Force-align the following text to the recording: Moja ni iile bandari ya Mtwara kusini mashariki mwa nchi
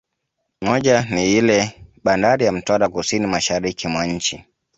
Moja 0.61 1.05
ni 1.09 1.25
iile 1.33 1.85
bandari 2.03 2.45
ya 2.45 2.51
Mtwara 2.51 2.89
kusini 2.89 3.27
mashariki 3.27 3.87
mwa 3.87 4.05
nchi 4.05 4.43